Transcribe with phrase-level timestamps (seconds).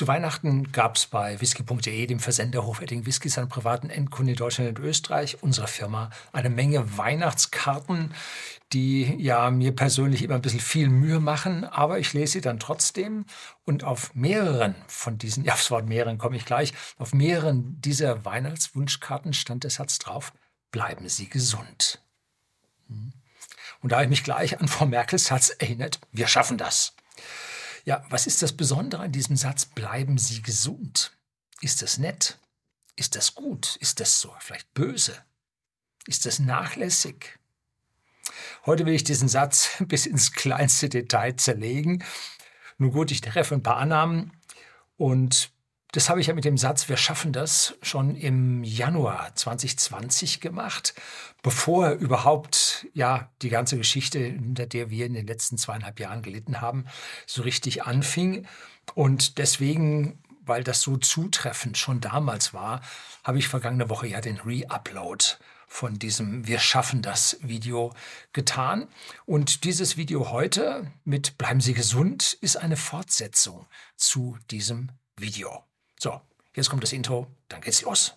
[0.00, 4.78] Zu Weihnachten gab es bei whisky.de, dem Versender hochwertigen Whiskys an privaten Endkunden in Deutschland
[4.78, 8.14] und Österreich, unserer Firma, eine Menge Weihnachtskarten,
[8.72, 12.58] die ja mir persönlich immer ein bisschen viel Mühe machen, aber ich lese sie dann
[12.58, 13.26] trotzdem
[13.66, 18.24] und auf mehreren von diesen, ja, aufs Wort mehreren komme ich gleich, auf mehreren dieser
[18.24, 20.32] Weihnachtswunschkarten stand der Satz drauf,
[20.70, 22.00] bleiben Sie gesund.
[22.88, 23.12] Hm.
[23.82, 26.94] Und da habe ich mich gleich an Frau Merkels Satz erinnert, wir schaffen das.
[27.84, 29.66] Ja, was ist das Besondere an diesem Satz?
[29.66, 31.12] Bleiben Sie gesund.
[31.60, 32.38] Ist das nett?
[32.96, 33.76] Ist das gut?
[33.76, 35.16] Ist das so vielleicht böse?
[36.06, 37.38] Ist das nachlässig?
[38.66, 42.04] Heute will ich diesen Satz bis ins kleinste Detail zerlegen.
[42.78, 44.32] Nun gut, ich treffe ein paar Annahmen
[44.96, 45.50] und
[45.92, 50.94] das habe ich ja mit dem Satz, wir schaffen das, schon im Januar 2020 gemacht,
[51.42, 56.60] bevor überhaupt ja die ganze Geschichte, unter der wir in den letzten zweieinhalb Jahren gelitten
[56.60, 56.84] haben,
[57.26, 58.46] so richtig anfing.
[58.94, 62.82] Und deswegen, weil das so zutreffend schon damals war,
[63.24, 65.24] habe ich vergangene Woche ja den Re-Upload
[65.66, 67.92] von diesem Wir schaffen das Video
[68.32, 68.88] getan.
[69.24, 73.66] Und dieses Video heute mit Bleiben Sie gesund ist eine Fortsetzung
[73.96, 75.69] zu diesem Video.
[76.02, 76.18] So,
[76.56, 78.14] jetzt kommt das Intro, dann geht's los.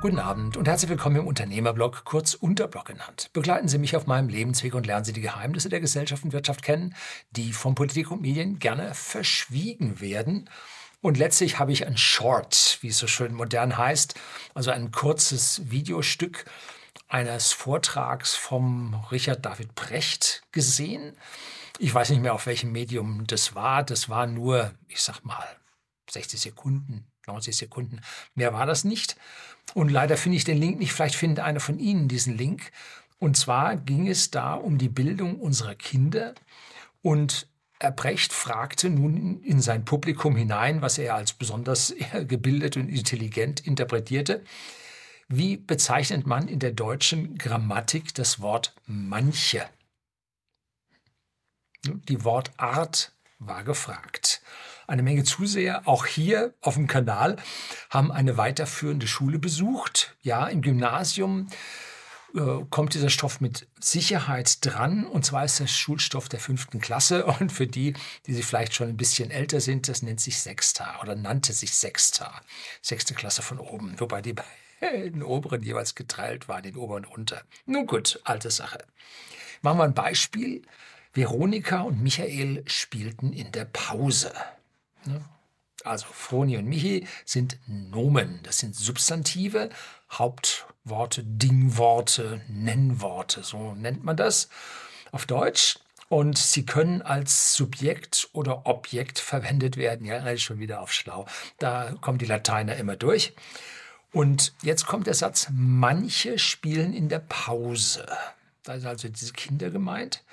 [0.00, 3.30] Guten Abend und herzlich willkommen im Unternehmerblog, kurz Unterblog genannt.
[3.32, 6.62] Begleiten Sie mich auf meinem Lebensweg und lernen Sie die Geheimnisse der Gesellschaft und Wirtschaft
[6.62, 6.94] kennen,
[7.32, 10.48] die von Politik und Medien gerne verschwiegen werden.
[11.00, 14.14] Und letztlich habe ich ein Short, wie es so schön modern heißt,
[14.54, 16.44] also ein kurzes Videostück
[17.10, 21.16] eines Vortrags vom Richard David Brecht gesehen.
[21.78, 23.82] Ich weiß nicht mehr, auf welchem Medium das war.
[23.82, 25.44] Das war nur, ich sag mal,
[26.08, 28.00] 60 Sekunden, 90 Sekunden.
[28.34, 29.16] Mehr war das nicht.
[29.74, 30.92] Und leider finde ich den Link nicht.
[30.92, 32.70] Vielleicht findet einer von Ihnen diesen Link.
[33.18, 36.34] Und zwar ging es da um die Bildung unserer Kinder.
[37.02, 37.48] Und
[37.96, 41.94] Brecht fragte nun in sein Publikum hinein, was er als besonders
[42.28, 44.44] gebildet und intelligent interpretierte,
[45.32, 49.64] wie bezeichnet man in der deutschen Grammatik das Wort manche?
[51.84, 54.42] Die Wortart war gefragt.
[54.88, 57.36] Eine Menge Zuseher, auch hier auf dem Kanal,
[57.90, 60.16] haben eine weiterführende Schule besucht.
[60.20, 61.46] Ja, im Gymnasium
[62.34, 65.06] äh, kommt dieser Stoff mit Sicherheit dran.
[65.06, 67.24] Und zwar ist das Schulstoff der fünften Klasse.
[67.40, 67.94] Und für die,
[68.26, 71.72] die sie vielleicht schon ein bisschen älter sind, das nennt sich Sechster oder nannte sich
[71.72, 72.40] Sechster.
[72.82, 73.94] Sechste Klasse von oben.
[73.98, 74.34] Wobei die
[74.80, 77.42] den oberen jeweils geteilt waren, den oberen und unter.
[77.66, 78.84] Nun gut, alte Sache.
[79.62, 80.62] Machen wir ein Beispiel.
[81.12, 84.32] Veronika und Michael spielten in der Pause.
[85.04, 85.24] Ne?
[85.84, 89.70] Also Froni und Michi sind Nomen, das sind Substantive,
[90.10, 94.48] Hauptworte, Dingworte, Nennworte, so nennt man das
[95.10, 95.78] auf Deutsch.
[96.08, 100.04] Und sie können als Subjekt oder Objekt verwendet werden.
[100.04, 101.24] Ja, schon wieder auf Schlau.
[101.58, 103.32] Da kommen die Lateiner immer durch.
[104.12, 108.06] Und jetzt kommt der Satz, manche spielen in der Pause.
[108.62, 110.24] Da ist also diese Kinder gemeint.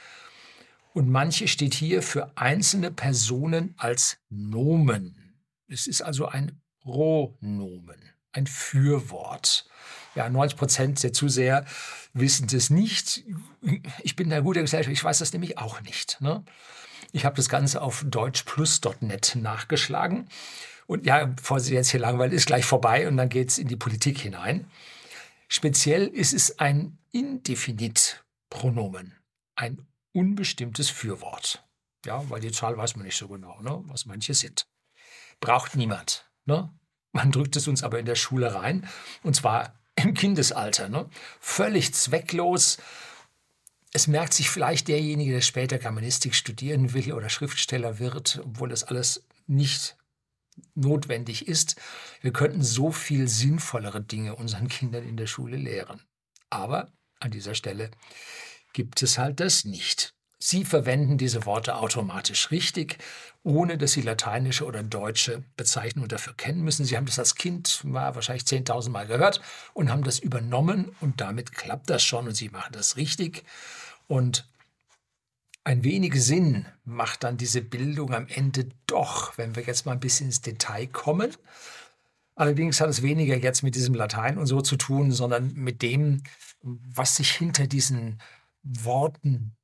[0.93, 5.35] Und manche steht hier für einzelne Personen als Nomen.
[5.67, 8.01] Es ist also ein Pronomen,
[8.31, 9.69] ein Fürwort.
[10.15, 11.65] Ja, 90 Prozent der Zuseher
[12.13, 13.23] wissen das nicht.
[14.01, 16.19] Ich bin der gute Gesellschaft, ich weiß das nämlich auch nicht.
[16.21, 16.43] Ne?
[17.11, 20.29] Ich habe das Ganze auf deutschplus.net nachgeschlagen
[20.87, 23.67] und ja, bevor Sie jetzt hier langweilen, ist gleich vorbei und dann geht es in
[23.67, 24.71] die Politik hinein.
[25.49, 29.13] Speziell ist es ein Indefinitpronomen,
[29.55, 31.63] ein unbestimmtes Fürwort.
[32.05, 34.67] Ja, weil die Zahl weiß man nicht so genau, ne, was manche sind.
[35.39, 36.29] Braucht niemand.
[36.45, 36.73] Ne?
[37.11, 38.87] Man drückt es uns aber in der Schule rein,
[39.23, 40.89] und zwar im Kindesalter.
[40.89, 41.09] Ne?
[41.39, 42.77] Völlig zwecklos.
[43.97, 48.83] Es merkt sich vielleicht derjenige, der später Germanistik studieren will oder Schriftsteller wird, obwohl das
[48.83, 49.97] alles nicht
[50.75, 51.77] notwendig ist.
[52.21, 56.03] Wir könnten so viel sinnvollere Dinge unseren Kindern in der Schule lehren.
[56.51, 57.89] Aber an dieser Stelle
[58.71, 60.13] gibt es halt das nicht.
[60.39, 62.99] Sie verwenden diese Worte automatisch richtig,
[63.43, 66.85] ohne dass Sie lateinische oder deutsche Bezeichnungen dafür kennen müssen.
[66.85, 69.41] Sie haben das als Kind wahrscheinlich 10.000 Mal gehört
[69.73, 73.45] und haben das übernommen und damit klappt das schon und Sie machen das richtig.
[74.07, 74.47] Und
[75.63, 79.99] ein wenig Sinn macht dann diese Bildung am Ende doch, wenn wir jetzt mal ein
[79.99, 81.35] bisschen ins Detail kommen.
[82.35, 86.21] Allerdings hat es weniger jetzt mit diesem Latein und so zu tun, sondern mit dem,
[86.61, 88.21] was sich hinter diesen
[88.63, 89.56] Worten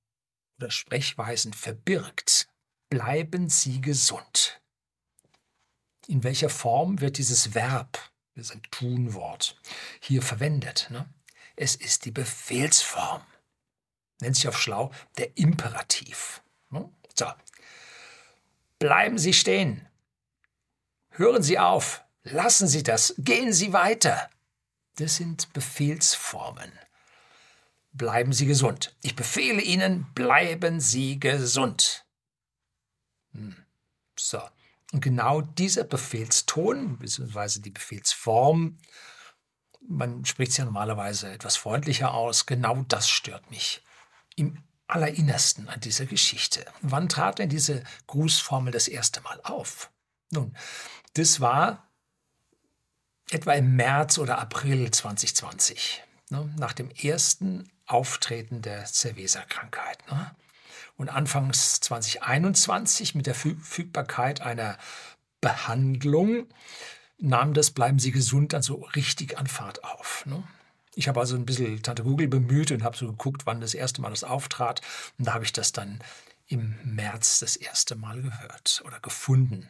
[0.63, 2.47] oder Sprechweisen verbirgt.
[2.89, 4.61] Bleiben Sie gesund.
[6.07, 7.99] In welcher Form wird dieses Verb,
[8.35, 9.59] das ist ein Tunwort,
[9.99, 10.87] hier verwendet?
[10.89, 11.05] Ne?
[11.57, 13.21] Es ist die Befehlsform.
[14.21, 16.41] nennt sich auf schlau der Imperativ.
[16.69, 16.89] Ne?
[17.13, 17.25] So.
[18.79, 19.87] Bleiben Sie stehen.
[21.09, 22.05] Hören Sie auf.
[22.23, 23.13] Lassen Sie das.
[23.17, 24.29] Gehen Sie weiter.
[24.95, 26.71] Das sind Befehlsformen.
[27.93, 28.95] Bleiben Sie gesund.
[29.03, 32.05] Ich befehle Ihnen, bleiben Sie gesund.
[33.31, 33.55] Hm.
[34.17, 34.41] So.
[34.91, 38.77] Und genau dieser Befehlston, beziehungsweise die Befehlsform,
[39.87, 43.83] man spricht es ja normalerweise etwas freundlicher aus, genau das stört mich
[44.35, 46.65] im Allerinnersten an dieser Geschichte.
[46.81, 49.91] Wann trat denn diese Grußformel das erste Mal auf?
[50.29, 50.55] Nun,
[51.15, 51.89] das war
[53.31, 59.99] etwa im März oder April 2020, ne, nach dem ersten Auftreten der Cerveza-Krankheit.
[60.09, 60.35] Ne?
[60.95, 64.77] Und anfangs 2021 mit der Verfügbarkeit einer
[65.41, 66.47] Behandlung
[67.17, 70.25] nahm das Bleiben Sie gesund dann so richtig an Fahrt auf.
[70.25, 70.43] Ne?
[70.95, 74.01] Ich habe also ein bisschen Tante Google bemüht und habe so geguckt, wann das erste
[74.01, 74.81] Mal das auftrat.
[75.17, 75.99] Und da habe ich das dann
[76.47, 79.69] im März das erste Mal gehört oder gefunden.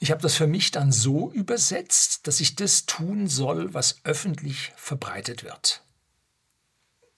[0.00, 4.72] Ich habe das für mich dann so übersetzt, dass ich das tun soll, was öffentlich
[4.76, 5.82] verbreitet wird.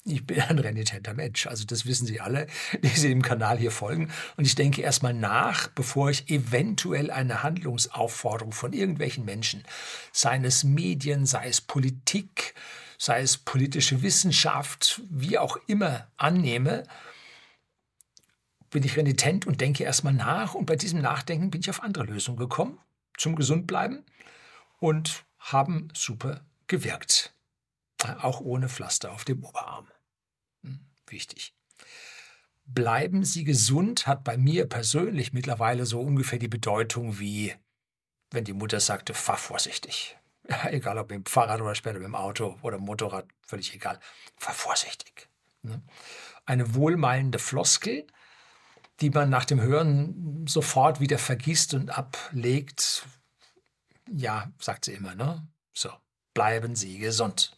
[0.05, 2.49] Ich bin ein renitenter Mensch, also das wissen Sie alle,
[2.83, 4.11] die Sie dem Kanal hier folgen.
[4.37, 9.63] Und ich denke erstmal nach, bevor ich eventuell eine Handlungsaufforderung von irgendwelchen Menschen,
[10.13, 12.55] seien es Medien, sei es Politik,
[12.99, 16.83] sei es politische Wissenschaft, wie auch immer annehme,
[18.71, 20.55] bin ich renitent und denke erstmal nach.
[20.55, 22.79] Und bei diesem Nachdenken bin ich auf andere Lösungen gekommen,
[23.17, 24.05] zum Gesundbleiben
[24.79, 27.33] und haben super gewirkt.
[28.05, 29.89] Auch ohne Pflaster auf dem Oberarm.
[30.63, 31.55] Hm, wichtig.
[32.65, 37.55] Bleiben Sie gesund hat bei mir persönlich mittlerweile so ungefähr die Bedeutung wie,
[38.31, 40.17] wenn die Mutter sagte, fahr vorsichtig.
[40.49, 44.01] Ja, egal ob mit dem Fahrrad oder später mit dem Auto oder Motorrad, völlig egal.
[44.37, 45.29] Fahr vorsichtig.
[45.63, 45.83] Ne?
[46.47, 48.07] Eine wohlmeinende Floskel,
[49.01, 53.07] die man nach dem Hören sofort wieder vergisst und ablegt.
[54.11, 55.47] Ja, sagt sie immer, ne?
[55.73, 55.91] So,
[56.35, 57.57] bleiben Sie gesund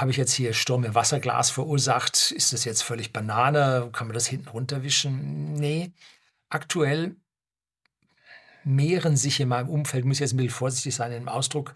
[0.00, 2.30] habe ich jetzt hier Sturm im Wasserglas verursacht?
[2.30, 3.90] Ist das jetzt völlig Banane?
[3.92, 5.52] Kann man das hinten runterwischen?
[5.52, 5.92] Nee.
[6.48, 7.16] Aktuell
[8.64, 11.74] mehren sich in meinem Umfeld, muss jetzt ein bisschen vorsichtig sein im Ausdruck,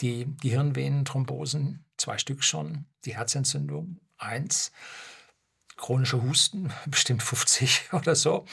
[0.00, 4.72] die Gehirnvenenthrombosen, zwei Stück schon, die Herzentzündung, eins,
[5.76, 8.46] chronische Husten, bestimmt 50 oder so,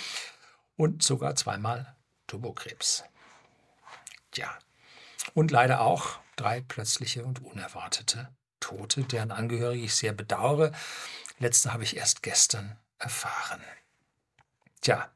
[0.75, 1.95] und sogar zweimal
[2.27, 3.03] Turbokrebs.
[4.31, 4.49] Tja,
[5.33, 8.29] und leider auch drei plötzliche und unerwartete
[8.61, 10.71] Tote, deren Angehörige ich sehr bedauere.
[11.39, 13.61] Letzte habe ich erst gestern erfahren.
[14.79, 15.11] Tja,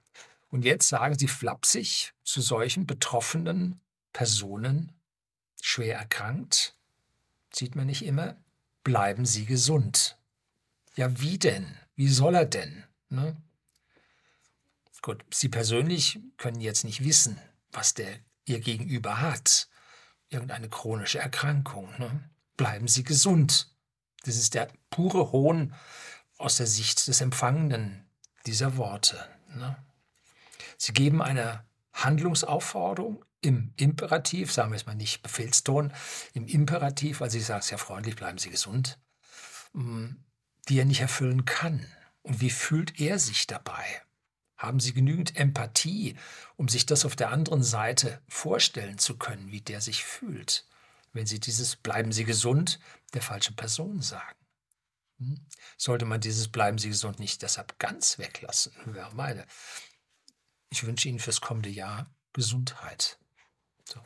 [0.49, 3.79] und jetzt sagen Sie flapsig zu solchen betroffenen
[4.11, 4.91] Personen,
[5.61, 6.75] schwer erkrankt,
[7.53, 8.35] sieht man nicht immer,
[8.83, 10.17] bleiben Sie gesund.
[10.95, 11.77] Ja, wie denn?
[11.95, 12.83] Wie soll er denn?
[13.09, 13.35] Ne?
[15.01, 17.39] Gut, Sie persönlich können jetzt nicht wissen,
[17.71, 19.67] was der Ihr Gegenüber hat.
[20.29, 21.89] Irgendeine chronische Erkrankung.
[21.99, 22.29] Ne?
[22.57, 23.73] Bleiben Sie gesund.
[24.23, 25.73] Das ist der pure Hohn
[26.37, 28.05] aus der Sicht des Empfangenden
[28.45, 29.23] dieser Worte.
[29.55, 29.77] Ne?
[30.77, 35.93] Sie geben eine Handlungsaufforderung im Imperativ, sagen wir es mal nicht Befehlston,
[36.33, 38.99] im Imperativ, weil Sie sagen es ja freundlich, bleiben Sie gesund,
[39.73, 40.07] mm,
[40.67, 41.85] die er nicht erfüllen kann.
[42.23, 43.85] Und wie fühlt er sich dabei?
[44.57, 46.15] Haben Sie genügend Empathie,
[46.55, 50.65] um sich das auf der anderen Seite vorstellen zu können, wie der sich fühlt?
[51.15, 52.79] Wenn Sie dieses Bleiben Sie gesund
[53.13, 54.37] der falschen Person sagen.
[55.17, 55.47] Hm?
[55.77, 58.73] Sollte man dieses Bleiben Sie gesund nicht deshalb ganz weglassen?
[58.93, 59.47] Ja, meine.
[60.69, 63.17] Ich wünsche Ihnen fürs kommende Jahr Gesundheit.
[63.85, 64.01] So,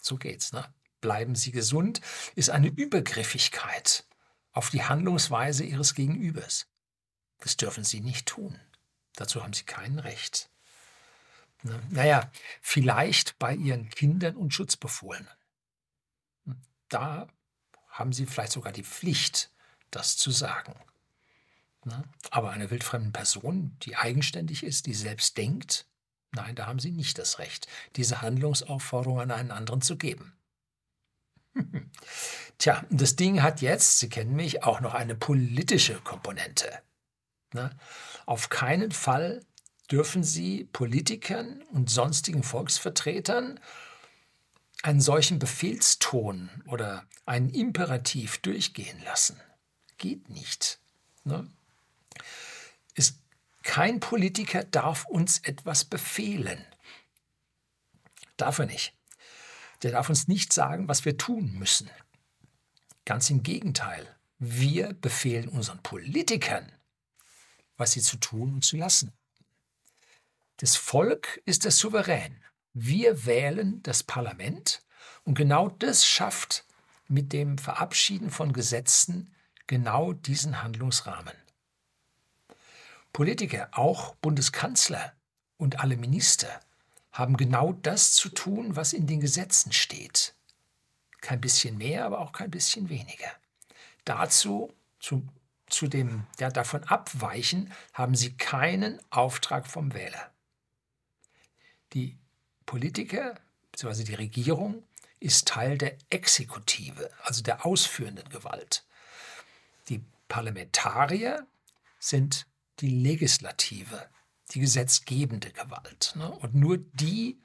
[0.00, 0.52] so geht's.
[0.52, 0.72] Ne?
[1.00, 2.00] Bleiben Sie gesund
[2.36, 4.06] ist eine Übergriffigkeit
[4.52, 6.68] auf die Handlungsweise Ihres Gegenübers.
[7.38, 8.56] Das dürfen Sie nicht tun.
[9.16, 10.48] Dazu haben Sie kein Recht.
[11.64, 11.82] Ne?
[11.90, 15.39] Naja, vielleicht bei Ihren Kindern und Schutzbefohlenen
[16.90, 17.28] da
[17.88, 19.50] haben sie vielleicht sogar die Pflicht,
[19.90, 20.74] das zu sagen.
[21.84, 22.04] Ne?
[22.30, 25.86] Aber einer wildfremden Person, die eigenständig ist, die selbst denkt,
[26.32, 27.66] nein, da haben sie nicht das Recht,
[27.96, 30.34] diese Handlungsaufforderung an einen anderen zu geben.
[32.58, 36.70] Tja, das Ding hat jetzt, Sie kennen mich, auch noch eine politische Komponente.
[37.52, 37.70] Ne?
[38.26, 39.40] Auf keinen Fall
[39.90, 43.58] dürfen Sie Politikern und sonstigen Volksvertretern
[44.82, 49.40] einen solchen Befehlston oder einen Imperativ durchgehen lassen.
[49.98, 50.80] Geht nicht.
[51.24, 51.50] Ne?
[52.94, 53.18] Ist,
[53.62, 56.64] kein Politiker darf uns etwas befehlen.
[58.36, 58.94] Darf er nicht.
[59.82, 61.90] Der darf uns nicht sagen, was wir tun müssen.
[63.04, 64.16] Ganz im Gegenteil.
[64.38, 66.72] Wir befehlen unseren Politikern,
[67.76, 69.12] was sie zu tun und zu lassen.
[70.56, 72.42] Das Volk ist das Souverän.
[72.72, 74.82] Wir wählen das Parlament
[75.24, 76.64] und genau das schafft
[77.08, 79.34] mit dem Verabschieden von Gesetzen
[79.66, 81.34] genau diesen Handlungsrahmen.
[83.12, 85.12] Politiker, auch Bundeskanzler
[85.56, 86.60] und alle Minister,
[87.12, 90.34] haben genau das zu tun, was in den Gesetzen steht.
[91.20, 93.30] Kein bisschen mehr, aber auch kein bisschen weniger.
[94.04, 95.26] Dazu, zu,
[95.66, 100.30] zu dem ja, davon abweichen, haben sie keinen Auftrag vom Wähler.
[101.92, 102.16] Die
[102.70, 103.34] Politiker
[103.72, 104.04] bzw.
[104.04, 104.84] die Regierung
[105.18, 108.84] ist Teil der Exekutive, also der ausführenden Gewalt.
[109.88, 111.48] Die Parlamentarier
[111.98, 112.46] sind
[112.78, 114.08] die Legislative,
[114.52, 116.12] die gesetzgebende Gewalt.
[116.14, 116.30] Ne?
[116.30, 117.40] Und nur die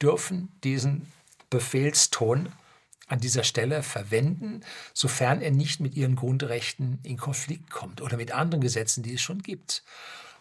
[0.00, 1.12] dürfen diesen
[1.50, 2.52] Befehlston
[3.08, 4.60] an dieser Stelle verwenden,
[4.94, 9.22] sofern er nicht mit ihren Grundrechten in Konflikt kommt oder mit anderen Gesetzen, die es
[9.22, 9.82] schon gibt.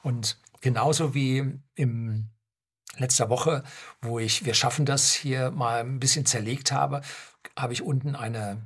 [0.03, 2.29] Und genauso wie im
[2.99, 3.63] letzter Woche,
[4.01, 7.01] wo ich Wir schaffen das hier mal ein bisschen zerlegt habe,
[7.57, 8.61] habe ich unten eine,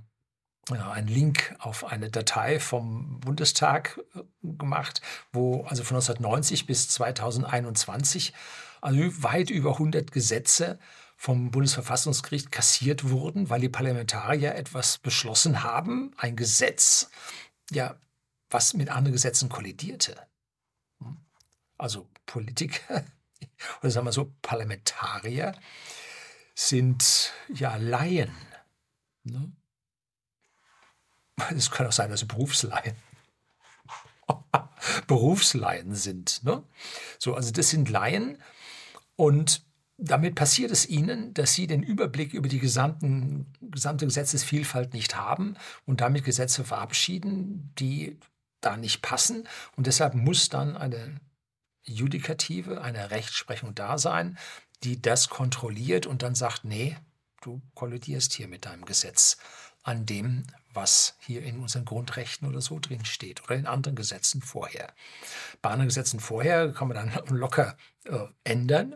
[0.69, 6.89] ja, einen Link auf eine Datei vom Bundestag äh, gemacht, wo also von 1990 bis
[6.89, 8.33] 2021
[8.81, 10.79] also weit über 100 Gesetze
[11.15, 17.11] vom Bundesverfassungsgericht kassiert wurden, weil die Parlamentarier etwas beschlossen haben, ein Gesetz,
[17.69, 17.95] ja,
[18.49, 20.15] was mit anderen Gesetzen kollidierte.
[20.99, 21.17] Hm?
[21.77, 23.03] Also Politiker
[23.81, 25.53] oder sagen wir so, Parlamentarier
[26.55, 28.35] sind ja Laien.
[29.23, 29.51] Ne?
[31.55, 32.27] Es kann auch sein, dass sie
[35.07, 36.43] Berufslaien sind.
[36.43, 36.63] Ne?
[37.19, 38.37] So, also das sind Laien
[39.15, 39.63] und
[40.03, 45.55] damit passiert es ihnen, dass sie den Überblick über die gesamten, gesamte Gesetzesvielfalt nicht haben
[45.85, 48.17] und damit Gesetze verabschieden, die
[48.61, 49.47] da nicht passen.
[49.75, 51.17] Und deshalb muss dann eine
[51.83, 54.37] Judikative, eine Rechtsprechung da sein,
[54.83, 56.97] die das kontrolliert und dann sagt, nee,
[57.41, 59.37] du kollidierst hier mit deinem Gesetz
[59.83, 64.41] an dem, was hier in unseren Grundrechten oder so drin steht oder in anderen Gesetzen
[64.41, 64.93] vorher.
[65.61, 68.95] Bei anderen Gesetzen vorher kann man dann locker äh, ändern.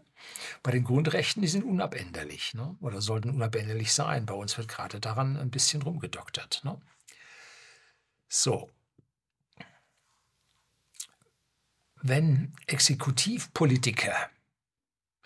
[0.64, 2.76] Bei den Grundrechten, die sind unabänderlich ne?
[2.82, 4.26] oder sollten unabänderlich sein.
[4.26, 6.62] Bei uns wird gerade daran ein bisschen rumgedoktert.
[6.64, 6.80] Ne?
[8.28, 8.70] So,
[12.08, 14.14] wenn Exekutivpolitiker,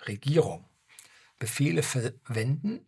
[0.07, 0.63] Regierung,
[1.37, 2.87] Befehle verwenden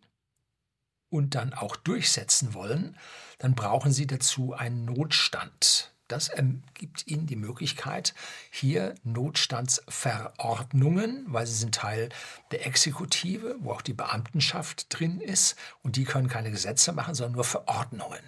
[1.10, 2.96] und dann auch durchsetzen wollen,
[3.38, 5.92] dann brauchen sie dazu einen Notstand.
[6.08, 6.30] Das
[6.72, 8.14] gibt ihnen die Möglichkeit,
[8.50, 12.08] hier Notstandsverordnungen, weil sie sind Teil
[12.50, 17.34] der Exekutive, wo auch die Beamtenschaft drin ist, und die können keine Gesetze machen, sondern
[17.34, 18.24] nur Verordnungen.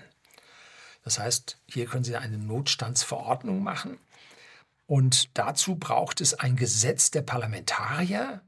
[1.05, 3.99] Das heißt, hier können Sie eine Notstandsverordnung machen
[4.87, 8.43] und dazu braucht es ein Gesetz der Parlamentarier,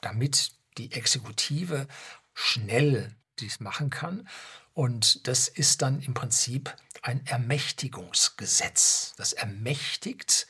[0.00, 1.86] damit die Exekutive
[2.34, 4.26] schnell dies machen kann.
[4.72, 9.14] Und das ist dann im Prinzip ein Ermächtigungsgesetz.
[9.16, 10.46] Das ermächtigt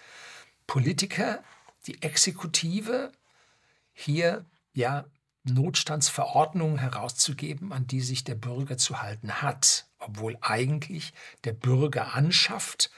[0.66, 1.42] Politiker,
[1.86, 3.10] die Exekutive,
[3.92, 5.06] hier ja
[5.44, 12.90] Notstandsverordnungen herauszugeben, an die sich der Bürger zu halten hat, obwohl eigentlich der Bürger anschafft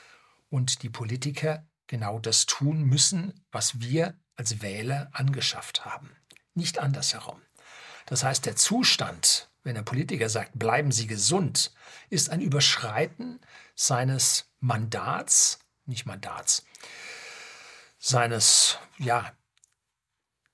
[0.50, 6.11] und die Politiker genau das tun müssen, was wir als Wähler angeschafft haben.
[6.55, 7.41] Nicht andersherum.
[8.07, 11.73] Das heißt, der Zustand, wenn der Politiker sagt, bleiben Sie gesund,
[12.11, 13.41] ist ein Überschreiten
[13.75, 16.64] seines Mandats, nicht Mandats,
[17.99, 19.33] seines, ja,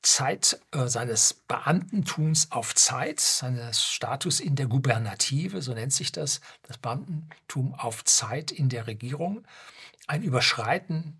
[0.02, 6.40] Zeit, äh, seines Beamtentums auf Zeit, seines Status in der Gubernative, so nennt sich das,
[6.62, 9.46] das Beamtentum auf Zeit in der Regierung,
[10.06, 11.19] ein Überschreiten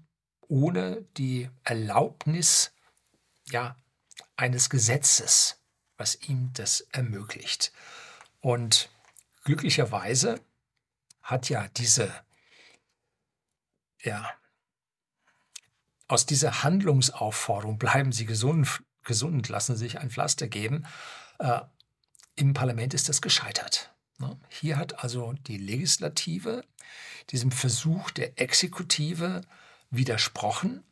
[0.50, 2.72] ohne die Erlaubnis
[3.46, 3.76] ja,
[4.36, 5.60] eines Gesetzes,
[5.96, 7.72] was ihm das ermöglicht.
[8.40, 8.90] Und
[9.44, 10.40] glücklicherweise
[11.22, 12.12] hat ja diese,
[14.02, 14.28] ja,
[16.08, 20.84] aus dieser Handlungsaufforderung, bleiben Sie gesund, gesund lassen Sie sich ein Pflaster geben,
[21.38, 21.60] äh,
[22.34, 23.94] im Parlament ist das gescheitert.
[24.18, 24.36] Ne?
[24.48, 26.64] Hier hat also die Legislative
[27.30, 29.42] diesem Versuch der Exekutive
[29.90, 30.82] widersprochen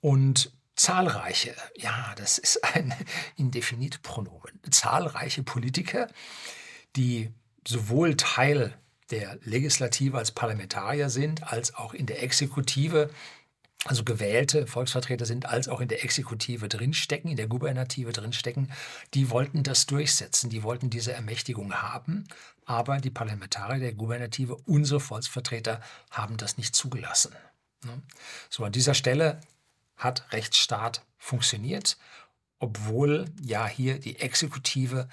[0.00, 2.94] und zahlreiche, ja, das ist ein
[3.36, 6.08] Indefinitpronomen, zahlreiche Politiker,
[6.96, 7.30] die
[7.66, 8.76] sowohl Teil
[9.10, 13.10] der Legislative als Parlamentarier sind, als auch in der Exekutive
[13.84, 18.72] also gewählte Volksvertreter sind, als auch in der Exekutive drinstecken, in der Gubernative drinstecken,
[19.14, 22.24] die wollten das durchsetzen, die wollten diese Ermächtigung haben,
[22.64, 25.80] aber die Parlamentarier der Gubernative, unsere Volksvertreter,
[26.10, 27.32] haben das nicht zugelassen.
[27.84, 28.02] Ne?
[28.50, 29.40] So, an dieser Stelle
[29.96, 31.96] hat Rechtsstaat funktioniert,
[32.58, 35.08] obwohl ja hier die Exekutive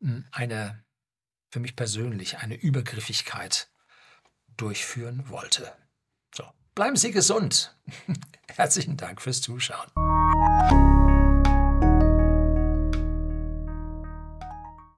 [0.00, 0.82] hm, eine,
[1.50, 3.68] für mich persönlich, eine Übergriffigkeit
[4.56, 5.72] durchführen wollte.
[6.34, 7.76] So, bleiben Sie gesund.
[8.48, 9.90] Herzlichen Dank fürs Zuschauen.